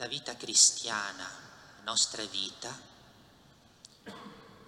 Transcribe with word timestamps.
la 0.00 0.06
vita 0.06 0.34
cristiana, 0.34 1.28
la 1.76 1.82
nostra 1.82 2.24
vita, 2.24 2.74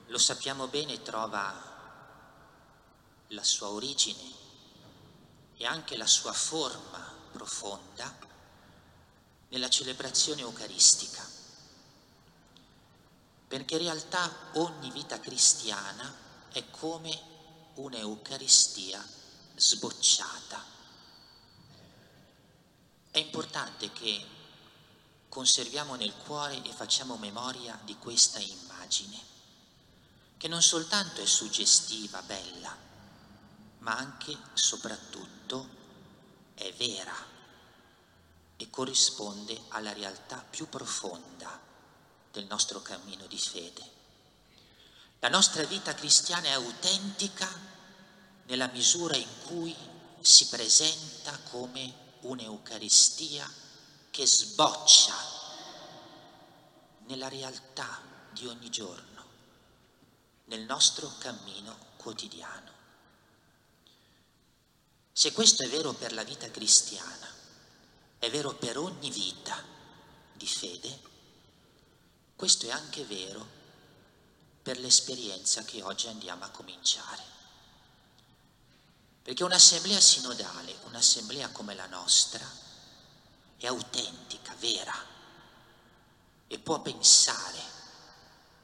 lo 0.08 0.18
sappiamo 0.18 0.66
bene, 0.66 1.00
trova 1.00 1.70
la 3.28 3.42
sua 3.42 3.70
origine 3.70 4.30
e 5.56 5.64
anche 5.64 5.96
la 5.96 6.06
sua 6.06 6.34
forma 6.34 6.98
profonda 7.32 8.14
nella 9.48 9.70
celebrazione 9.70 10.42
eucaristica. 10.42 11.26
Perché 13.48 13.76
in 13.76 13.80
realtà 13.80 14.30
ogni 14.56 14.90
vita 14.90 15.18
cristiana 15.18 16.14
è 16.52 16.62
come 16.68 17.18
un'Eucaristia 17.76 19.02
sbocciata. 19.56 20.62
È 23.10 23.16
importante 23.18 23.90
che 23.92 24.40
conserviamo 25.32 25.94
nel 25.94 26.12
cuore 26.26 26.62
e 26.62 26.72
facciamo 26.74 27.16
memoria 27.16 27.80
di 27.84 27.96
questa 27.96 28.38
immagine, 28.38 29.18
che 30.36 30.46
non 30.46 30.60
soltanto 30.60 31.22
è 31.22 31.24
suggestiva, 31.24 32.20
bella, 32.20 32.76
ma 33.78 33.96
anche, 33.96 34.36
soprattutto, 34.52 35.66
è 36.52 36.70
vera 36.74 37.16
e 38.58 38.68
corrisponde 38.68 39.58
alla 39.68 39.94
realtà 39.94 40.36
più 40.36 40.68
profonda 40.68 41.58
del 42.30 42.44
nostro 42.44 42.82
cammino 42.82 43.24
di 43.24 43.38
fede. 43.38 43.90
La 45.20 45.30
nostra 45.30 45.64
vita 45.64 45.94
cristiana 45.94 46.48
è 46.48 46.50
autentica 46.50 47.48
nella 48.48 48.66
misura 48.66 49.16
in 49.16 49.40
cui 49.46 49.74
si 50.20 50.48
presenta 50.48 51.38
come 51.48 52.18
un'Eucaristia 52.20 53.61
che 54.12 54.26
sboccia 54.26 55.14
nella 57.06 57.28
realtà 57.28 57.98
di 58.30 58.46
ogni 58.46 58.68
giorno, 58.68 59.24
nel 60.44 60.60
nostro 60.60 61.10
cammino 61.16 61.74
quotidiano. 61.96 62.70
Se 65.10 65.32
questo 65.32 65.62
è 65.62 65.68
vero 65.70 65.94
per 65.94 66.12
la 66.12 66.24
vita 66.24 66.50
cristiana, 66.50 67.26
è 68.18 68.30
vero 68.30 68.52
per 68.52 68.76
ogni 68.76 69.10
vita 69.10 69.64
di 70.34 70.46
fede, 70.46 71.00
questo 72.36 72.66
è 72.66 72.70
anche 72.70 73.04
vero 73.04 73.46
per 74.60 74.78
l'esperienza 74.78 75.64
che 75.64 75.82
oggi 75.82 76.08
andiamo 76.08 76.44
a 76.44 76.50
cominciare. 76.50 77.22
Perché 79.22 79.42
un'assemblea 79.42 80.00
sinodale, 80.00 80.76
un'assemblea 80.84 81.48
come 81.48 81.74
la 81.74 81.86
nostra, 81.86 82.71
è 83.66 83.68
autentica, 83.68 84.54
vera 84.56 84.94
e 86.48 86.58
può 86.58 86.82
pensare 86.82 87.60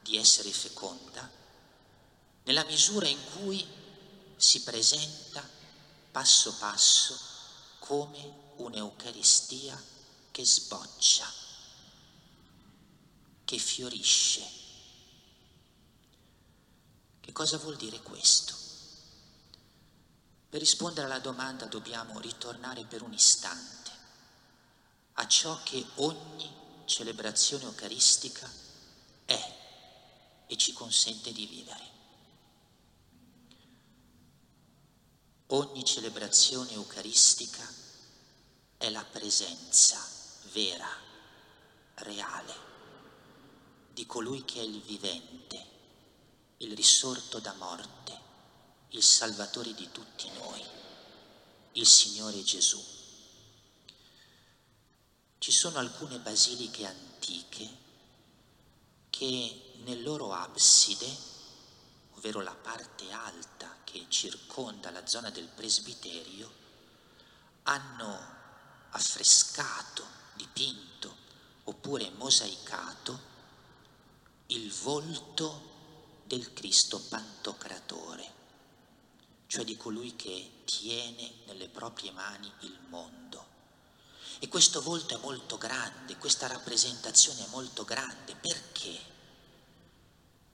di 0.01 0.17
essere 0.17 0.51
feconda 0.51 1.27
nella 2.43 2.65
misura 2.65 3.07
in 3.07 3.19
cui 3.35 3.65
si 4.35 4.61
presenta 4.63 5.47
passo 6.11 6.53
passo 6.55 7.17
come 7.79 8.47
un'Eucaristia 8.57 9.81
che 10.31 10.45
sboccia, 10.45 11.31
che 13.45 13.57
fiorisce. 13.57 14.57
Che 17.21 17.31
cosa 17.31 17.57
vuol 17.57 17.77
dire 17.77 18.01
questo? 18.01 18.53
Per 20.49 20.59
rispondere 20.59 21.05
alla 21.05 21.19
domanda 21.19 21.65
dobbiamo 21.65 22.19
ritornare 22.19 22.83
per 22.83 23.01
un 23.01 23.13
istante 23.13 23.78
a 25.19 25.27
ciò 25.27 25.59
che 25.63 25.85
ogni 25.95 26.49
celebrazione 26.85 27.65
eucaristica 27.65 28.49
è 29.25 29.55
e 30.47 30.57
ci 30.57 30.71
consente 30.73 31.31
di 31.33 31.45
vivere. 31.45 31.87
Ogni 35.47 35.83
celebrazione 35.83 36.71
eucaristica 36.71 37.67
è 38.77 38.89
la 38.89 39.03
presenza 39.03 40.03
vera, 40.53 40.89
reale, 41.95 42.55
di 43.91 44.05
colui 44.05 44.45
che 44.45 44.59
è 44.59 44.63
il 44.63 44.81
vivente, 44.81 45.65
il 46.57 46.75
risorto 46.75 47.39
da 47.39 47.53
morte 47.53 47.99
il 48.93 49.03
Salvatore 49.03 49.73
di 49.75 49.87
tutti 49.91 50.27
noi, 50.31 50.63
il 51.73 51.85
Signore 51.85 52.41
Gesù. 52.43 52.83
Ci 55.39 55.51
sono 55.51 55.79
alcune 55.79 56.19
basiliche 56.19 56.85
antiche 56.85 57.67
che 59.09 59.73
nel 59.83 60.03
loro 60.03 60.31
abside, 60.31 61.07
ovvero 62.13 62.41
la 62.41 62.53
parte 62.53 63.11
alta 63.11 63.77
che 63.83 64.05
circonda 64.09 64.91
la 64.91 65.07
zona 65.07 65.31
del 65.31 65.47
presbiterio, 65.47 66.53
hanno 67.63 68.37
affrescato, 68.91 70.05
dipinto 70.35 71.15
oppure 71.63 72.11
mosaicato 72.11 73.19
il 74.47 74.71
volto 74.71 76.21
del 76.25 76.53
Cristo 76.53 76.99
Pantocratore 76.99 78.37
cioè 79.49 79.63
di 79.63 79.75
colui 79.77 80.15
che 80.15 80.61
tiene 80.63 81.31
nelle 81.47 81.69
proprie 81.69 82.11
mani 82.11 82.51
il 82.59 82.77
mondo. 82.89 83.48
E 84.39 84.47
questo 84.47 84.81
volto 84.81 85.15
è 85.15 85.19
molto 85.19 85.57
grande, 85.57 86.17
questa 86.17 86.47
rappresentazione 86.47 87.43
è 87.45 87.49
molto 87.49 87.83
grande. 87.83 88.35
Perché? 88.35 88.97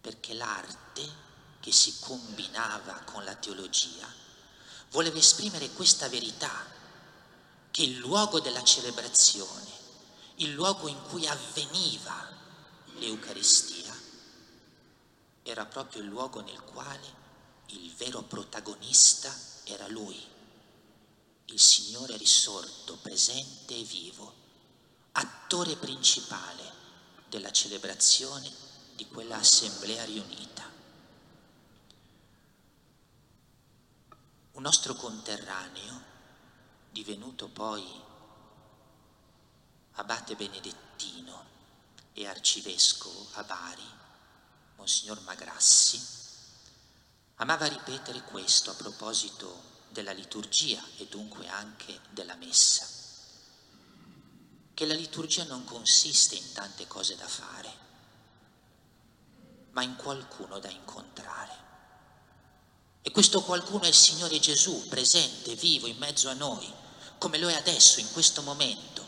Perché 0.01 0.33
l'arte 0.33 1.23
che 1.59 1.71
si 1.71 1.99
combinava 1.99 3.01
con 3.05 3.23
la 3.23 3.35
teologia 3.35 4.07
voleva 4.89 5.17
esprimere 5.17 5.69
questa 5.71 6.09
verità, 6.09 6.65
che 7.69 7.83
il 7.83 7.97
luogo 7.97 8.39
della 8.39 8.63
celebrazione, 8.63 9.71
il 10.35 10.51
luogo 10.51 10.87
in 10.87 11.01
cui 11.09 11.27
avveniva 11.27 12.27
l'Eucaristia, 12.97 13.93
era 15.43 15.65
proprio 15.65 16.01
il 16.01 16.07
luogo 16.07 16.41
nel 16.41 16.61
quale 16.61 17.23
il 17.67 17.93
vero 17.93 18.21
protagonista 18.23 19.35
era 19.65 19.87
lui, 19.87 20.33
il 21.45 21.59
Signore 21.59 22.17
risorto, 22.17 22.97
presente 22.97 23.75
e 23.75 23.83
vivo, 23.83 24.33
attore 25.13 25.75
principale 25.75 26.73
della 27.29 27.51
celebrazione 27.51 28.51
di 28.95 29.07
quella 29.07 29.37
assemblea 29.37 30.03
riunita. 30.05 30.63
Un 34.53 34.61
nostro 34.61 34.95
conterraneo, 34.95 36.03
divenuto 36.89 37.47
poi 37.47 37.83
abate 39.93 40.35
benedettino 40.35 41.45
e 42.13 42.25
arcivescovo 42.25 43.27
a 43.33 43.43
Bari, 43.43 43.89
Monsignor 44.77 45.21
Magrassi, 45.21 46.23
Amava 47.39 47.65
ripetere 47.65 48.21
questo 48.21 48.71
a 48.71 48.75
proposito 48.75 49.73
della 49.95 50.11
liturgia 50.11 50.83
e 50.97 51.07
dunque 51.07 51.47
anche 51.47 52.01
della 52.09 52.35
messa, 52.35 52.85
che 54.73 54.85
la 54.85 54.93
liturgia 54.93 55.45
non 55.45 55.63
consiste 55.63 56.35
in 56.35 56.51
tante 56.51 56.85
cose 56.85 57.15
da 57.15 57.25
fare, 57.25 57.73
ma 59.71 59.83
in 59.83 59.95
qualcuno 59.95 60.59
da 60.59 60.69
incontrare. 60.69 61.63
E 63.01 63.09
questo 63.11 63.41
qualcuno 63.41 63.83
è 63.83 63.87
il 63.87 63.93
Signore 63.93 64.37
Gesù, 64.39 64.85
presente, 64.89 65.55
vivo 65.55 65.87
in 65.87 65.97
mezzo 65.97 66.27
a 66.27 66.33
noi, 66.33 66.69
come 67.17 67.37
lo 67.37 67.47
è 67.47 67.55
adesso, 67.55 68.01
in 68.01 68.11
questo 68.11 68.41
momento. 68.41 69.07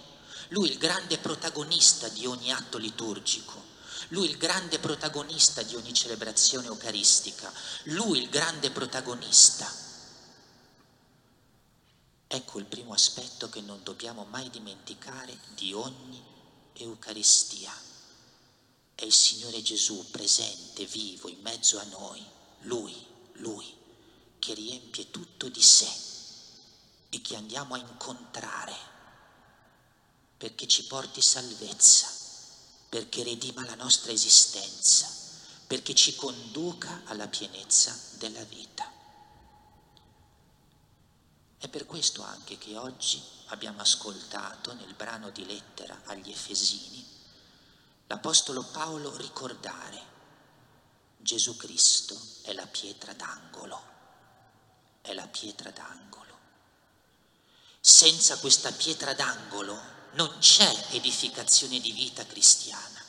Lui 0.50 0.72
il 0.72 0.78
grande 0.78 1.18
protagonista 1.18 2.08
di 2.08 2.26
ogni 2.26 2.54
atto 2.54 2.78
liturgico 2.78 3.66
lui 4.12 4.30
il 4.30 4.38
grande 4.38 4.80
protagonista 4.80 5.64
di 5.64 5.76
ogni 5.76 5.92
celebrazione 5.92 6.68
eucaristica, 6.68 7.52
lui 7.86 8.22
il 8.22 8.30
grande 8.30 8.72
protagonista. 8.72 9.87
Ecco 12.28 12.60
il 12.60 12.66
primo 12.66 12.94
aspetto 12.94 13.50
che 13.50 13.62
non 13.62 13.82
dobbiamo 13.84 14.26
mai 14.26 14.50
dimenticare 14.50 15.38
di 15.56 15.74
ogni 15.74 16.22
Eucaristia. 16.74 17.74
È 18.94 19.04
il 19.04 19.14
Signore 19.14 19.62
Gesù 19.62 20.10
presente, 20.12 20.86
vivo, 20.86 21.30
in 21.30 21.42
mezzo 21.42 21.80
a 21.80 21.84
noi, 21.84 22.24
Lui, 22.62 22.96
Lui, 23.34 23.74
che 24.40 24.54
riempie 24.54 25.10
tutto 25.12 25.50
di 25.50 25.62
sé 25.62 25.90
e 27.10 27.22
che 27.22 27.36
andiamo 27.36 27.76
a 27.76 27.80
incontrare 27.80 28.76
perché 30.38 30.68
ci 30.68 30.86
porti 30.86 31.22
salvezza 31.22 32.18
perché 32.90 33.24
redima 33.24 33.66
la 33.66 33.76
nostra 33.76 34.12
esistenza, 34.12 35.08
perché 35.68 35.94
ci 35.94 36.16
conduca 36.16 37.02
alla 37.06 37.28
pienezza 37.28 37.98
della 38.14 38.44
vita. 38.44 38.90
È 41.58 41.68
per 41.68 41.86
questo 41.86 42.24
anche 42.24 42.58
che 42.58 42.78
oggi 42.78 43.22
abbiamo 43.48 43.82
ascoltato 43.82 44.74
nel 44.74 44.94
brano 44.94 45.30
di 45.30 45.46
lettera 45.46 46.02
agli 46.06 46.30
Efesini 46.30 47.06
l'Apostolo 48.08 48.64
Paolo 48.64 49.16
ricordare 49.18 50.16
Gesù 51.18 51.58
Cristo 51.58 52.18
è 52.44 52.54
la 52.54 52.66
pietra 52.66 53.12
d'angolo, 53.12 53.84
è 55.02 55.14
la 55.14 55.28
pietra 55.28 55.72
d'angolo. 55.72 56.38
Senza 57.82 58.38
questa 58.38 58.72
pietra 58.72 59.14
d'angolo 59.14 59.78
non 60.14 60.38
c'è 60.40 60.86
edificazione 60.92 61.82
di 61.82 61.92
vita 61.92 62.26
cristiana. 62.26 63.04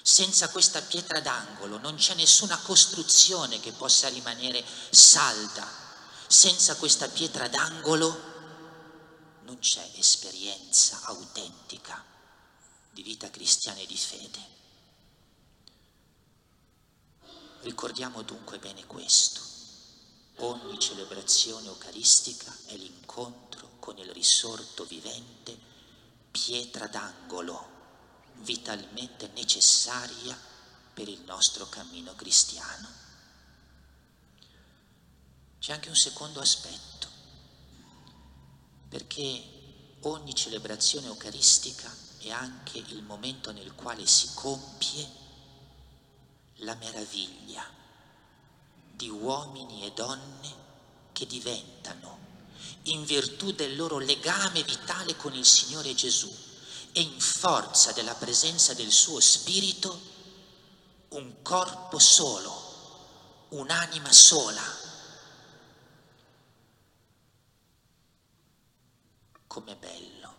Senza 0.00 0.48
questa 0.48 0.80
pietra 0.80 1.20
d'angolo 1.20 1.76
non 1.76 1.96
c'è 1.96 2.14
nessuna 2.14 2.56
costruzione 2.58 3.60
che 3.60 3.72
possa 3.72 4.08
rimanere 4.08 4.64
salda. 4.88 5.81
Senza 6.32 6.76
questa 6.76 7.10
pietra 7.10 7.46
d'angolo 7.46 8.08
non 9.42 9.58
c'è 9.58 9.86
esperienza 9.96 10.98
autentica 11.02 12.02
di 12.90 13.02
vita 13.02 13.28
cristiana 13.28 13.80
e 13.80 13.86
di 13.86 13.98
fede. 13.98 14.40
Ricordiamo 17.60 18.22
dunque 18.22 18.58
bene 18.58 18.86
questo. 18.86 19.42
Ogni 20.36 20.78
celebrazione 20.78 21.66
eucaristica 21.66 22.50
è 22.64 22.76
l'incontro 22.76 23.72
con 23.78 23.98
il 23.98 24.10
risorto 24.10 24.86
vivente, 24.86 25.54
pietra 26.30 26.86
d'angolo, 26.86 27.68
vitalmente 28.36 29.28
necessaria 29.34 30.34
per 30.94 31.08
il 31.08 31.20
nostro 31.24 31.68
cammino 31.68 32.14
cristiano. 32.14 33.01
C'è 35.62 35.72
anche 35.72 35.90
un 35.90 35.94
secondo 35.94 36.40
aspetto, 36.40 37.06
perché 38.88 39.44
ogni 40.00 40.34
celebrazione 40.34 41.06
eucaristica 41.06 41.88
è 42.18 42.30
anche 42.30 42.78
il 42.78 43.04
momento 43.04 43.52
nel 43.52 43.72
quale 43.76 44.04
si 44.04 44.30
compie 44.34 45.08
la 46.56 46.74
meraviglia 46.74 47.64
di 48.90 49.08
uomini 49.08 49.84
e 49.84 49.92
donne 49.92 50.54
che 51.12 51.26
diventano, 51.26 52.18
in 52.86 53.04
virtù 53.04 53.52
del 53.52 53.76
loro 53.76 53.98
legame 53.98 54.64
vitale 54.64 55.14
con 55.14 55.32
il 55.32 55.46
Signore 55.46 55.94
Gesù 55.94 56.28
e 56.90 57.00
in 57.02 57.20
forza 57.20 57.92
della 57.92 58.16
presenza 58.16 58.74
del 58.74 58.90
suo 58.90 59.20
Spirito, 59.20 60.00
un 61.10 61.40
corpo 61.42 62.00
solo, 62.00 63.46
un'anima 63.50 64.10
sola. 64.10 64.81
Com'è 69.52 69.76
bello 69.76 70.34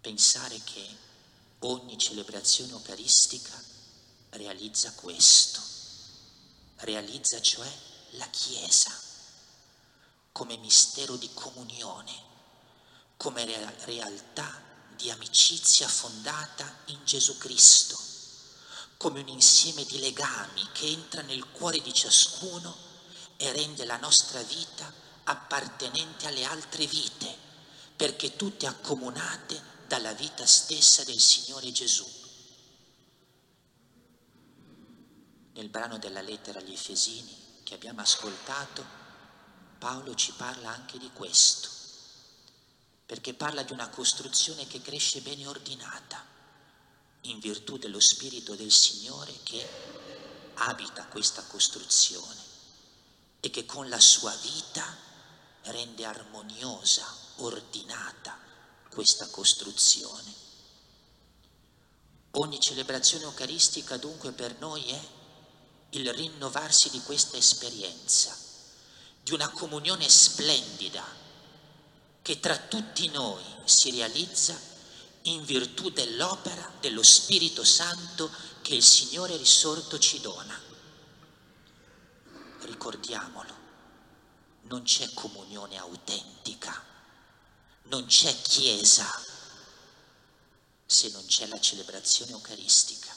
pensare 0.00 0.60
che 0.64 0.84
ogni 1.60 1.96
celebrazione 1.96 2.72
eucaristica 2.72 3.52
realizza 4.30 4.90
questo, 4.94 5.62
realizza 6.78 7.40
cioè 7.40 7.72
la 8.14 8.28
Chiesa 8.28 8.90
come 10.32 10.56
mistero 10.56 11.14
di 11.14 11.30
comunione, 11.32 12.12
come 13.16 13.44
realtà 13.84 14.60
di 14.96 15.08
amicizia 15.12 15.86
fondata 15.86 16.78
in 16.86 16.98
Gesù 17.04 17.38
Cristo, 17.38 17.96
come 18.96 19.20
un 19.20 19.28
insieme 19.28 19.84
di 19.84 20.00
legami 20.00 20.68
che 20.72 20.88
entra 20.88 21.22
nel 21.22 21.52
cuore 21.52 21.80
di 21.80 21.94
ciascuno 21.94 22.76
e 23.36 23.52
rende 23.52 23.84
la 23.84 23.98
nostra 23.98 24.42
vita 24.42 24.92
appartenente 25.22 26.26
alle 26.26 26.44
altre 26.44 26.86
vite, 26.86 27.25
perché 27.96 28.36
tutte 28.36 28.66
accomunate 28.66 29.74
dalla 29.86 30.12
vita 30.12 30.44
stessa 30.44 31.02
del 31.04 31.18
Signore 31.18 31.72
Gesù. 31.72 32.06
Nel 35.52 35.68
brano 35.70 35.98
della 35.98 36.20
lettera 36.20 36.58
agli 36.58 36.72
Efesini 36.72 37.34
che 37.62 37.74
abbiamo 37.74 38.02
ascoltato, 38.02 38.84
Paolo 39.78 40.14
ci 40.14 40.32
parla 40.32 40.70
anche 40.70 40.98
di 40.98 41.10
questo, 41.12 41.68
perché 43.06 43.34
parla 43.34 43.62
di 43.62 43.72
una 43.72 43.88
costruzione 43.88 44.66
che 44.66 44.82
cresce 44.82 45.20
bene 45.20 45.46
ordinata, 45.46 46.24
in 47.22 47.38
virtù 47.38 47.76
dello 47.78 48.00
Spirito 48.00 48.54
del 48.54 48.70
Signore 48.70 49.32
che 49.42 49.68
abita 50.54 51.06
questa 51.06 51.42
costruzione 51.44 52.44
e 53.40 53.50
che 53.50 53.64
con 53.64 53.88
la 53.88 54.00
sua 54.00 54.34
vita 54.36 54.96
rende 55.62 56.04
armoniosa, 56.04 57.15
ordinata 57.36 58.38
questa 58.90 59.28
costruzione. 59.28 60.34
Ogni 62.32 62.60
celebrazione 62.60 63.24
eucaristica 63.24 63.96
dunque 63.96 64.32
per 64.32 64.58
noi 64.58 64.84
è 64.88 65.00
il 65.90 66.12
rinnovarsi 66.12 66.90
di 66.90 67.00
questa 67.00 67.36
esperienza, 67.36 68.36
di 69.22 69.32
una 69.32 69.48
comunione 69.50 70.08
splendida 70.08 71.04
che 72.22 72.40
tra 72.40 72.56
tutti 72.58 73.08
noi 73.10 73.42
si 73.64 73.90
realizza 73.90 74.58
in 75.22 75.44
virtù 75.44 75.90
dell'opera 75.90 76.72
dello 76.80 77.02
Spirito 77.02 77.64
Santo 77.64 78.30
che 78.62 78.74
il 78.74 78.82
Signore 78.82 79.36
risorto 79.36 79.98
ci 79.98 80.20
dona. 80.20 80.60
Ricordiamolo, 82.60 83.54
non 84.62 84.82
c'è 84.82 85.08
comunione 85.14 85.78
autentica, 85.78 86.84
non 87.88 88.06
c'è 88.06 88.34
Chiesa 88.42 89.24
se 90.84 91.10
non 91.10 91.24
c'è 91.26 91.46
la 91.46 91.60
celebrazione 91.60 92.32
eucaristica 92.32 93.14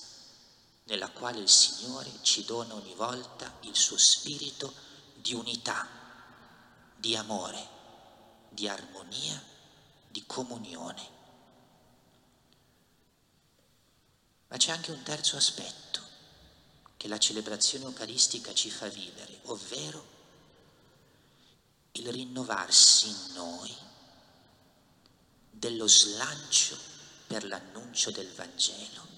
nella 0.86 1.10
quale 1.10 1.39
il 1.39 1.50
Signore 1.50 2.12
ci 2.21 2.44
dona 2.45 2.74
ogni 2.74 2.94
volta 2.95 3.57
il 3.62 3.75
suo 3.75 3.98
spirito 3.98 4.74
di 5.16 5.33
unità, 5.33 5.88
di 6.95 7.16
amore, 7.16 7.68
di 8.50 8.68
armonia, 8.68 9.42
di 10.07 10.24
comunione. 10.25 11.18
Ma 14.48 14.57
c'è 14.57 14.71
anche 14.71 14.92
un 14.92 15.04
terzo 15.04 15.38
aspetto 15.38 16.01
che 16.98 17.07
la 17.07 17.19
celebrazione 17.19 17.86
eucaristica 17.86 18.51
ci 18.54 18.71
fa 18.71 18.88
vivere, 18.88 19.42
ovvero 19.44 20.18
il 21.92 22.12
rinnovarsi 22.12 23.10
in 23.10 23.33
noi 23.33 23.77
dello 25.59 25.88
slancio 25.88 26.77
per 27.27 27.45
l'annuncio 27.45 28.09
del 28.09 28.31
Vangelo 28.33 29.09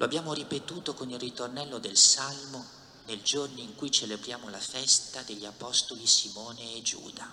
lo 0.00 0.06
abbiamo 0.06 0.32
ripetuto 0.32 0.94
con 0.94 1.10
il 1.10 1.18
ritornello 1.18 1.78
del 1.78 1.94
Salmo 1.94 2.66
nel 3.04 3.20
giorno 3.20 3.60
in 3.60 3.74
cui 3.74 3.90
celebriamo 3.90 4.48
la 4.48 4.58
festa 4.58 5.20
degli 5.20 5.44
Apostoli 5.44 6.06
Simone 6.06 6.76
e 6.76 6.80
Giuda. 6.80 7.30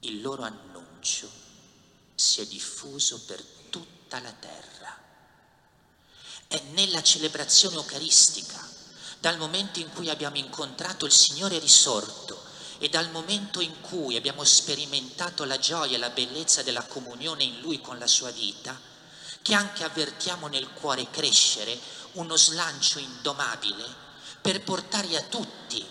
Il 0.00 0.20
loro 0.20 0.42
annuncio 0.42 1.30
si 2.16 2.40
è 2.40 2.46
diffuso 2.46 3.20
per 3.26 3.40
tutta 3.70 4.18
la 4.18 4.32
terra. 4.32 4.98
È 6.48 6.60
nella 6.72 7.02
celebrazione 7.04 7.76
eucaristica, 7.76 8.60
dal 9.20 9.38
momento 9.38 9.78
in 9.78 9.92
cui 9.92 10.10
abbiamo 10.10 10.36
incontrato 10.36 11.06
il 11.06 11.12
Signore 11.12 11.60
risorto 11.60 12.35
e 12.78 12.88
dal 12.88 13.10
momento 13.10 13.60
in 13.60 13.80
cui 13.80 14.16
abbiamo 14.16 14.44
sperimentato 14.44 15.44
la 15.44 15.58
gioia 15.58 15.96
e 15.96 15.98
la 15.98 16.10
bellezza 16.10 16.62
della 16.62 16.84
comunione 16.84 17.44
in 17.44 17.60
Lui 17.60 17.80
con 17.80 17.98
la 17.98 18.06
sua 18.06 18.30
vita, 18.30 18.78
che 19.42 19.54
anche 19.54 19.84
avvertiamo 19.84 20.48
nel 20.48 20.68
cuore 20.72 21.08
crescere 21.10 21.78
uno 22.12 22.36
slancio 22.36 22.98
indomabile 22.98 23.84
per 24.40 24.62
portare 24.62 25.16
a 25.16 25.22
tutti 25.22 25.84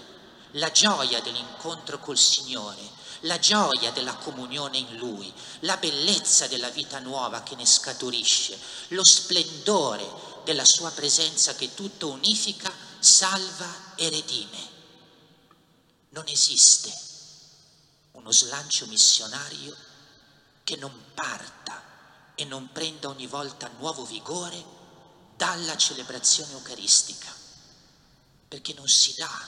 la 0.52 0.72
gioia 0.72 1.22
dell'incontro 1.22 2.00
col 2.00 2.18
Signore, 2.18 2.82
la 3.22 3.40
gioia 3.40 3.92
della 3.92 4.16
comunione 4.16 4.78
in 4.78 4.98
Lui, 4.98 5.32
la 5.62 5.78
bellezza 5.78 6.48
della 6.48 6.70
vita 6.70 7.00
nuova 7.00 7.44
che 7.44 7.56
ne 7.56 7.66
scaturisce, 7.66 8.58
lo 8.90 9.04
splendore 9.04 10.06
della 10.44 10.66
Sua 10.66 10.92
presenza 10.92 11.56
che 11.56 11.74
tutto 11.74 12.10
unifica, 12.10 12.72
salva 13.00 13.94
e 13.96 14.10
redime. 14.10 14.75
Non 16.16 16.30
esiste 16.30 16.98
uno 18.12 18.32
slancio 18.32 18.86
missionario 18.86 19.76
che 20.64 20.78
non 20.78 21.12
parta 21.14 21.84
e 22.36 22.46
non 22.46 22.72
prenda 22.72 23.10
ogni 23.10 23.28
volta 23.28 23.68
nuovo 23.80 24.06
vigore 24.06 24.64
dalla 25.36 25.76
celebrazione 25.76 26.54
eucaristica, 26.54 27.30
perché 28.48 28.74
non 28.76 28.88
si 28.88 29.14
dà 29.18 29.48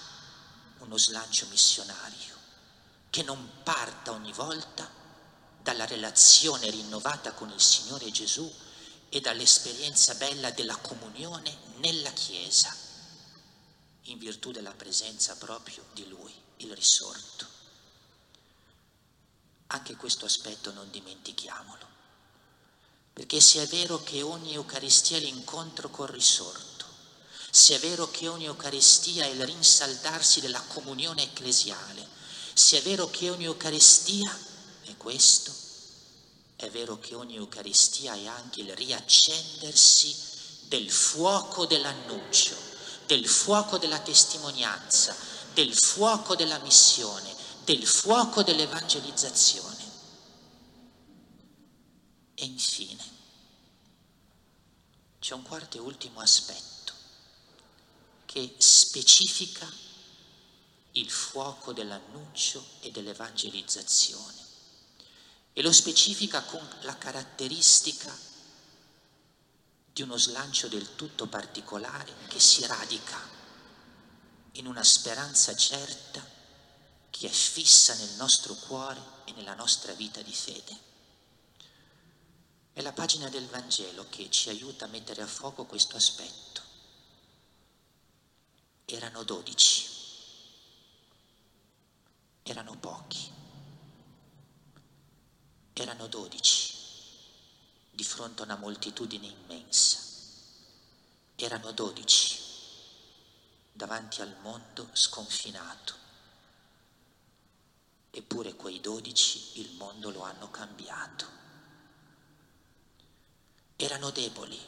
uno 0.80 0.98
slancio 0.98 1.46
missionario 1.46 2.36
che 3.10 3.24
non 3.24 3.50
parta 3.64 4.12
ogni 4.12 4.34
volta 4.34 4.92
dalla 5.62 5.86
relazione 5.86 6.70
rinnovata 6.70 7.32
con 7.32 7.50
il 7.50 7.62
Signore 7.62 8.12
Gesù 8.12 8.54
e 9.08 9.22
dall'esperienza 9.22 10.16
bella 10.16 10.52
della 10.52 10.76
comunione 10.76 11.60
nella 11.78 12.12
Chiesa, 12.12 12.76
in 14.02 14.18
virtù 14.18 14.52
della 14.52 14.74
presenza 14.74 15.38
proprio 15.38 15.86
di 15.94 16.10
Lui. 16.10 16.47
Il 16.58 16.76
risorto. 16.76 17.46
Anche 19.68 19.96
questo 19.96 20.26
aspetto 20.26 20.72
non 20.72 20.90
dimentichiamolo, 20.90 21.86
perché 23.14 23.42
se 23.42 23.64
è 23.64 23.68
vero 23.68 24.02
che 24.04 24.22
ogni 24.22 24.54
Eucaristia 24.54 25.18
è 25.18 25.20
l'incontro 25.20 25.90
col 25.90 26.08
risorto, 26.08 26.86
se 27.50 27.76
è 27.76 27.80
vero 27.80 28.10
che 28.10 28.28
ogni 28.28 28.46
Eucaristia 28.46 29.26
è 29.26 29.30
il 29.30 29.46
rinsaldarsi 29.46 30.40
della 30.40 30.62
comunione 30.62 31.24
ecclesiale, 31.24 32.08
se 32.54 32.80
è 32.80 32.82
vero 32.82 33.10
che 33.10 33.30
ogni 33.30 33.46
Eucaristia 33.46 34.38
è 34.84 34.96
questo, 34.96 35.54
è 36.56 36.70
vero 36.70 36.98
che 37.00 37.14
ogni 37.14 37.36
Eucaristia 37.36 38.14
è 38.14 38.26
anche 38.26 38.62
il 38.62 38.76
riaccendersi 38.76 40.16
del 40.62 40.90
fuoco 40.90 41.66
dell'annuncio, 41.66 42.56
del 43.06 43.28
fuoco 43.28 43.78
della 43.78 44.00
testimonianza, 44.00 45.16
del 45.58 45.74
fuoco 45.74 46.36
della 46.36 46.60
missione, 46.60 47.34
del 47.64 47.84
fuoco 47.88 48.44
dell'evangelizzazione. 48.44 49.86
E 52.36 52.46
infine 52.46 53.04
c'è 55.18 55.34
un 55.34 55.42
quarto 55.42 55.78
e 55.78 55.80
ultimo 55.80 56.20
aspetto 56.20 56.94
che 58.26 58.54
specifica 58.60 59.68
il 60.92 61.10
fuoco 61.10 61.74
dell'annuncio 61.74 62.64
e 62.82 62.92
dell'evangelizzazione 62.92 64.46
e 65.54 65.64
lo 65.64 65.72
specifica 65.72 66.44
con 66.44 66.64
la 66.82 66.96
caratteristica 67.00 68.16
di 69.92 70.04
uno 70.04 70.18
slancio 70.18 70.68
del 70.68 70.94
tutto 70.94 71.26
particolare 71.26 72.14
che 72.28 72.40
si 72.40 72.64
radica 72.68 73.37
in 74.58 74.66
una 74.66 74.84
speranza 74.84 75.56
certa 75.56 76.26
che 77.10 77.28
è 77.28 77.32
fissa 77.32 77.94
nel 77.96 78.16
nostro 78.16 78.54
cuore 78.54 79.02
e 79.26 79.32
nella 79.34 79.54
nostra 79.54 79.94
vita 79.94 80.22
di 80.22 80.34
fede. 80.34 80.86
È 82.74 82.82
la 82.82 82.92
pagina 82.92 83.30
del 83.30 83.48
Vangelo 83.48 84.06
che 84.10 84.30
ci 84.30 84.50
aiuta 84.50 84.86
a 84.86 84.90
mettere 84.90 85.22
a 85.22 85.28
fuoco 85.28 85.66
questo 85.66 85.96
aspetto. 85.96 86.62
Erano 88.86 89.24
dodici, 89.24 89.86
erano 92.44 92.78
pochi, 92.78 93.32
erano 95.74 96.08
dodici. 96.08 96.76
Di 97.92 98.04
fronte 98.04 98.44
a 98.44 98.46
una 98.46 98.58
moltitudine 98.58 99.26
immensa, 99.26 99.98
erano 101.36 101.72
dodici 101.72 102.47
davanti 103.78 104.22
al 104.22 104.36
mondo 104.42 104.90
sconfinato 104.92 106.06
eppure 108.18 108.56
quei 108.56 108.80
dodici 108.82 109.60
il 109.62 109.76
mondo 109.76 110.10
lo 110.10 110.22
hanno 110.22 110.50
cambiato. 110.50 111.26
Erano 113.76 114.10
deboli, 114.10 114.60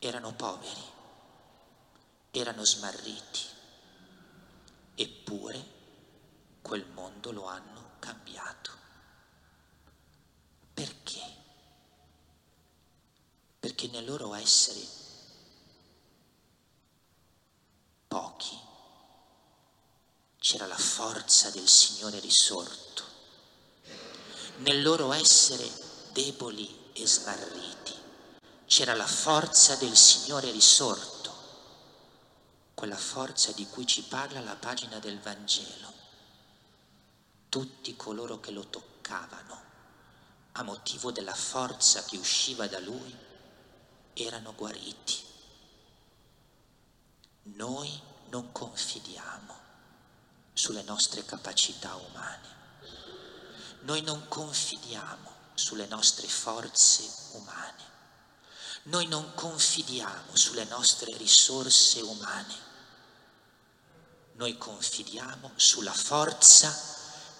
erano 0.00 0.34
poveri, 0.34 0.82
erano 2.32 2.64
smarriti, 2.64 3.42
eppure 4.96 5.72
quel 6.62 6.84
mondo 6.86 7.30
lo 7.30 7.46
hanno 7.46 7.90
cambiato. 8.00 8.72
Perché? 10.74 11.22
Perché 13.60 13.86
nel 13.86 14.04
loro 14.04 14.34
essere 14.34 15.03
pochi 18.14 18.56
c'era 20.38 20.66
la 20.68 20.78
forza 20.78 21.50
del 21.50 21.66
Signore 21.66 22.20
risorto. 22.20 23.02
Nel 24.58 24.82
loro 24.82 25.12
essere 25.12 25.68
deboli 26.12 26.92
e 26.92 27.08
smarriti 27.08 27.92
c'era 28.66 28.94
la 28.94 29.06
forza 29.06 29.74
del 29.74 29.96
Signore 29.96 30.52
risorto, 30.52 31.34
quella 32.74 32.96
forza 32.96 33.50
di 33.50 33.66
cui 33.66 33.84
ci 33.84 34.02
parla 34.02 34.38
la 34.38 34.54
pagina 34.54 35.00
del 35.00 35.18
Vangelo. 35.18 35.92
Tutti 37.48 37.96
coloro 37.96 38.38
che 38.38 38.52
lo 38.52 38.64
toccavano, 38.68 39.62
a 40.52 40.62
motivo 40.62 41.10
della 41.10 41.34
forza 41.34 42.04
che 42.04 42.16
usciva 42.16 42.68
da 42.68 42.78
lui, 42.78 43.12
erano 44.12 44.54
guariti. 44.54 45.23
Noi 47.44 48.00
non 48.30 48.52
confidiamo 48.52 49.54
sulle 50.52 50.82
nostre 50.82 51.24
capacità 51.24 51.94
umane. 51.94 52.48
Noi 53.82 54.00
non 54.02 54.26
confidiamo 54.28 55.32
sulle 55.54 55.86
nostre 55.86 56.26
forze 56.26 57.08
umane. 57.32 57.92
Noi 58.84 59.06
non 59.06 59.32
confidiamo 59.34 60.34
sulle 60.34 60.64
nostre 60.64 61.16
risorse 61.16 62.00
umane. 62.00 62.72
Noi 64.32 64.58
confidiamo 64.58 65.52
sulla 65.56 65.92
forza 65.92 66.92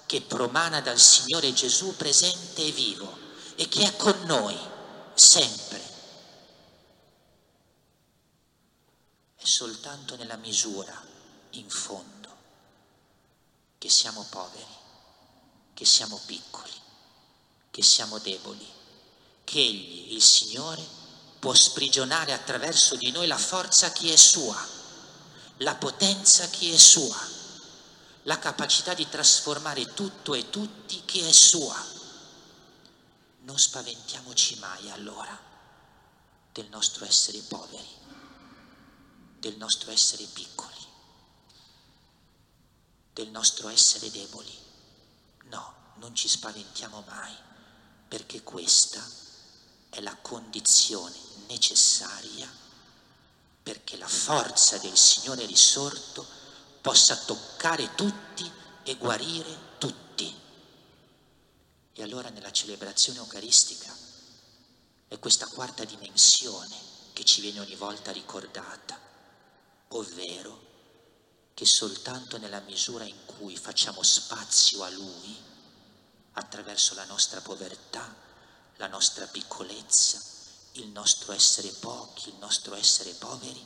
che 0.07 0.21
promana 0.23 0.81
dal 0.81 0.99
Signore 0.99 1.53
Gesù 1.53 1.97
presente 1.97 2.65
e 2.65 2.71
vivo 2.71 3.19
e 3.57 3.69
che 3.69 3.85
è 3.85 3.97
con 3.97 4.19
noi 4.25 4.57
sempre. 5.15 5.93
È 9.34 9.34
soltanto 9.45 10.17
nella 10.17 10.37
misura, 10.37 11.01
in 11.51 11.69
fondo 11.69 12.13
che 13.79 13.89
siamo 13.89 14.27
poveri, 14.31 14.65
che 15.75 15.85
siamo 15.85 16.21
piccoli, 16.25 16.73
che 17.71 17.83
siamo 17.83 18.19
deboli, 18.19 18.67
che 19.45 19.59
Egli, 19.59 20.15
il 20.15 20.23
Signore, 20.23 20.83
può 21.39 21.53
sprigionare 21.53 22.33
attraverso 22.33 22.97
di 22.97 23.11
noi 23.11 23.27
la 23.27 23.37
forza 23.37 23.93
che 23.93 24.13
è 24.13 24.17
sua, 24.17 24.57
la 25.59 25.75
potenza 25.75 26.49
che 26.49 26.73
è 26.73 26.77
sua, 26.79 27.21
la 28.23 28.39
capacità 28.39 28.95
di 28.95 29.07
trasformare 29.09 29.93
tutto 29.93 30.33
e 30.33 30.49
tutti 30.49 31.03
che 31.05 31.29
è 31.29 31.33
sua. 31.33 31.77
Non 33.41 33.59
spaventiamoci 33.59 34.57
mai 34.57 34.91
allora 34.91 35.39
del 36.51 36.69
nostro 36.71 37.05
essere 37.05 37.41
poveri, 37.41 37.89
del 39.45 39.57
nostro 39.57 39.91
essere 39.91 40.25
piccoli 40.25 40.75
del 43.15 43.29
nostro 43.29 43.69
essere 43.69 44.11
deboli. 44.11 44.53
No, 45.45 45.75
non 45.97 46.15
ci 46.15 46.29
spaventiamo 46.29 47.05
mai, 47.07 47.33
perché 48.09 48.43
questa 48.43 49.03
è 49.89 50.01
la 50.01 50.17
condizione 50.17 51.17
necessaria 51.47 52.63
perché 53.63 53.97
la 53.97 54.09
forza 54.09 54.77
del 54.79 54.97
Signore 54.97 55.47
risorto 55.47 56.27
possa 56.83 57.17
toccare 57.17 57.95
tutti 57.95 58.51
e 58.83 58.97
guarire 58.97 59.77
tutti. 59.79 60.41
E 61.95 62.03
allora 62.03 62.29
nella 62.29 62.53
celebrazione 62.53 63.21
eucaristica 63.21 63.97
è 65.09 65.19
questa 65.19 65.47
quarta 65.47 65.85
dimensione 65.85 66.77
che 67.15 67.25
ci 67.25 67.41
viene 67.41 67.61
ogni 67.61 67.77
volta 67.77 68.13
ricordata, 68.13 69.01
ovvero 69.89 70.73
che 71.55 71.67
soltanto 71.67 72.37
nella 72.39 72.61
misura 72.61 73.05
in 73.05 73.25
cui 73.25 73.57
facciamo 73.57 74.03
spazio 74.03 74.83
a 74.83 74.91
Lui, 74.91 75.37
attraverso 76.33 76.95
la 76.95 77.05
nostra 77.05 77.41
povertà, 77.41 78.13
la 78.77 78.89
nostra 78.89 79.27
piccolezza, 79.27 80.21
il 80.73 80.89
nostro 80.89 81.33
essere 81.33 81.69
pochi, 81.69 82.31
il 82.31 82.37
nostro 82.37 82.75
essere 82.75 83.13
poveri, 83.13 83.65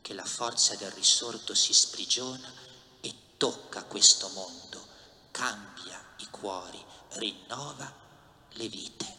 che 0.00 0.14
la 0.14 0.24
forza 0.24 0.76
del 0.76 0.92
risorto 0.92 1.54
si 1.54 1.72
sprigiona 1.72 2.50
e 3.00 3.12
tocca 3.36 3.82
questo 3.84 4.28
mondo, 4.28 4.86
cambia 5.32 6.00
i 6.18 6.28
cuori, 6.30 6.84
rinnova 7.14 7.92
le 8.50 8.68
vite. 8.68 9.16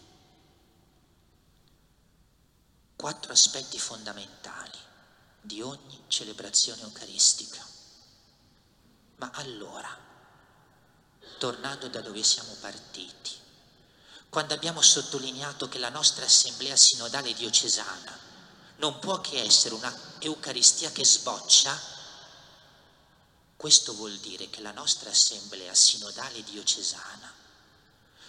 Quattro 2.95 3.33
aspetti 3.33 3.77
fondamentali 3.77 4.62
di 5.43 5.61
ogni 5.61 6.03
celebrazione 6.07 6.81
eucaristica. 6.83 7.61
Ma 9.17 9.29
allora, 9.33 9.95
tornando 11.37 11.89
da 11.89 11.99
dove 11.99 12.23
siamo 12.23 12.55
partiti, 12.61 13.31
quando 14.29 14.53
abbiamo 14.53 14.81
sottolineato 14.81 15.67
che 15.67 15.79
la 15.79 15.89
nostra 15.89 16.25
assemblea 16.25 16.75
sinodale 16.77 17.33
diocesana 17.33 18.17
non 18.77 18.99
può 18.99 19.19
che 19.21 19.41
essere 19.41 19.75
una 19.75 20.11
Eucaristia 20.19 20.89
che 20.91 21.03
sboccia, 21.03 21.77
questo 23.57 23.93
vuol 23.93 24.17
dire 24.19 24.49
che 24.49 24.61
la 24.61 24.71
nostra 24.71 25.09
assemblea 25.09 25.73
sinodale 25.73 26.41
diocesana 26.43 27.31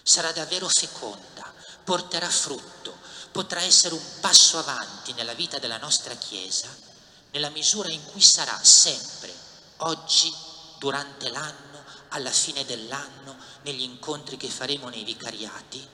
sarà 0.03 0.33
davvero 0.33 0.69
feconda, 0.69 1.55
porterà 1.85 2.29
frutto, 2.29 2.99
potrà 3.31 3.63
essere 3.63 3.95
un 3.95 4.21
passo 4.21 4.59
avanti 4.59 5.13
nella 5.13 5.35
vita 5.35 5.59
della 5.59 5.79
nostra 5.79 6.15
Chiesa 6.17 6.93
nella 7.35 7.51
misura 7.51 7.91
in 7.91 8.05
cui 8.05 8.21
sarà 8.21 8.63
sempre, 8.63 9.35
oggi 9.79 10.33
durante 10.79 11.31
l'anno, 11.31 11.85
alla 12.11 12.31
fine 12.31 12.65
dell'anno, 12.65 13.37
negli 13.63 13.83
incontri 13.83 14.37
che 14.37 14.49
faremo 14.49 14.89
nei 14.89 15.03
vicariati? 15.03 15.89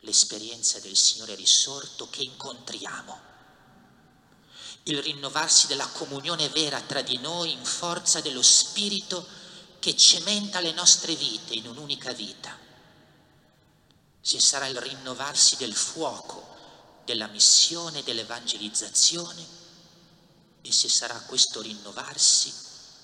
L'esperienza 0.00 0.80
del 0.80 0.96
Signore 0.96 1.36
risorto 1.36 2.08
che 2.10 2.22
incontriamo 2.22 3.28
il 4.84 5.00
rinnovarsi 5.00 5.68
della 5.68 5.86
comunione 5.86 6.48
vera 6.48 6.80
tra 6.80 7.02
di 7.02 7.18
noi 7.18 7.52
in 7.52 7.64
forza 7.64 8.20
dello 8.20 8.42
Spirito 8.42 9.24
che 9.78 9.94
cementa 9.94 10.58
le 10.58 10.72
nostre 10.72 11.14
vite 11.14 11.54
in 11.54 11.68
un'unica 11.68 12.12
vita. 12.12 12.58
Se 14.20 14.40
sarà 14.40 14.66
il 14.66 14.80
rinnovarsi 14.80 15.56
del 15.56 15.74
fuoco, 15.74 16.50
della 17.10 17.26
missione, 17.26 18.04
dell'evangelizzazione, 18.04 19.44
e 20.62 20.70
se 20.70 20.88
sarà 20.88 21.18
questo 21.22 21.60
rinnovarsi 21.60 22.54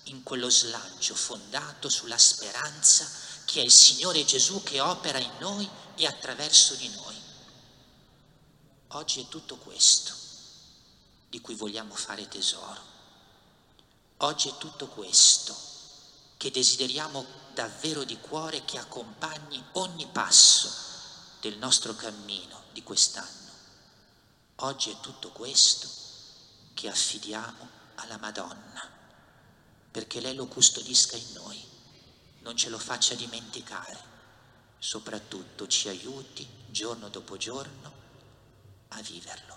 in 0.05 0.23
quello 0.23 0.49
slancio 0.49 1.17
fondato 1.17 1.89
sulla 1.89 2.17
speranza 2.17 3.11
che 3.45 3.61
è 3.61 3.65
il 3.65 3.73
Signore 3.73 4.25
Gesù 4.25 4.63
che 4.63 4.81
opera 4.81 5.19
in 5.19 5.33
noi 5.41 5.69
e 5.97 6.07
attraverso 6.07 6.77
di 6.77 6.89
noi. 6.91 7.17
Oggi 8.91 9.23
è 9.23 9.29
tutto 9.29 9.57
questo 9.57 10.15
di 11.29 11.41
cui 11.41 11.57
vogliamo 11.57 11.97
fare 11.97 12.29
tesoro. 12.29 12.81
Oggi 14.19 14.51
è 14.51 14.57
tutto 14.57 14.87
questo 14.87 15.57
che 16.37 16.53
desideriamo 16.53 17.27
davvero 17.55 18.05
di 18.05 18.21
cuore 18.21 18.65
che 18.65 18.79
accompagni 18.79 19.61
ogni 19.73 20.07
passo 20.07 20.73
del 21.41 21.57
nostro 21.59 21.97
cammino 21.97 22.63
di 22.73 22.85
quest'anno. 22.85 23.46
Oggi 24.61 24.91
è 24.91 25.01
tutto 25.01 25.33
questo 25.33 25.87
che 26.73 26.89
affidiamo 26.89 27.69
alla 27.97 28.17
Madonna, 28.17 28.89
perché 29.91 30.21
lei 30.21 30.35
lo 30.35 30.47
custodisca 30.47 31.15
in 31.15 31.33
noi, 31.35 31.63
non 32.41 32.57
ce 32.57 32.71
lo 32.71 32.79
faccia 32.79 33.15
dimenticare, 33.15 33.99
soprattutto 34.79 35.67
ci 35.67 35.89
aiuti 35.89 36.49
giorno 36.71 37.11
dopo 37.11 37.37
giorno 37.37 37.93
a 38.89 39.03
viverlo. 39.03 39.56